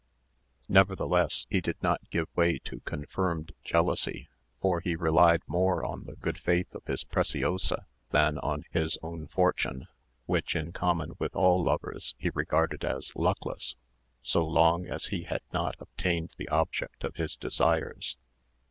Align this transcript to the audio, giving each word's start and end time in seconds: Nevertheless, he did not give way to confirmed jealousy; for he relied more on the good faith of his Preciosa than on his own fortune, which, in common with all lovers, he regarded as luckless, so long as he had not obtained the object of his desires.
Nevertheless, 0.67 1.45
he 1.47 1.61
did 1.61 1.75
not 1.83 2.09
give 2.09 2.27
way 2.35 2.57
to 2.63 2.79
confirmed 2.85 3.51
jealousy; 3.63 4.29
for 4.59 4.79
he 4.79 4.95
relied 4.95 5.43
more 5.45 5.85
on 5.85 6.05
the 6.05 6.15
good 6.15 6.39
faith 6.39 6.73
of 6.73 6.83
his 6.87 7.03
Preciosa 7.03 7.85
than 8.09 8.39
on 8.39 8.63
his 8.71 8.97
own 9.03 9.27
fortune, 9.27 9.87
which, 10.25 10.55
in 10.55 10.71
common 10.71 11.13
with 11.19 11.35
all 11.35 11.63
lovers, 11.63 12.15
he 12.17 12.31
regarded 12.33 12.83
as 12.83 13.11
luckless, 13.15 13.75
so 14.23 14.43
long 14.43 14.87
as 14.87 15.05
he 15.13 15.21
had 15.25 15.41
not 15.53 15.75
obtained 15.79 16.31
the 16.35 16.49
object 16.49 17.03
of 17.03 17.17
his 17.17 17.35
desires. 17.35 18.17